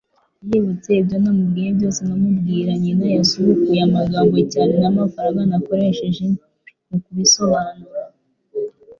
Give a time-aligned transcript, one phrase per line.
[0.49, 6.23] Yibutse ibyo namubwiye byose, no mubwira nyina YASUBUKUYE AMAGAMBO CYANE NAMAFARANGA NAKORESHEJE
[6.87, 8.03] MU KUBISOBANURA.